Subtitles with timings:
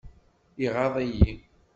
[0.65, 1.31] Iɣaḍ-iyi.